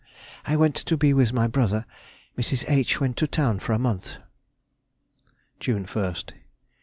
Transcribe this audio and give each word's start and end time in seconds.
_—I 0.47 0.55
went 0.57 0.73
to 0.77 0.97
be 0.97 1.13
with 1.13 1.31
my 1.31 1.45
brother; 1.45 1.85
Mrs. 2.35 2.65
H. 2.67 2.99
went 2.99 3.17
to 3.17 3.27
town 3.27 3.59
for 3.59 3.73
a 3.73 3.77
month. 3.77 4.17
_June 5.59 5.85
1st. 5.85 6.31